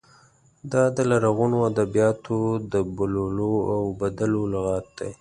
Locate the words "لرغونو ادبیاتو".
1.11-2.37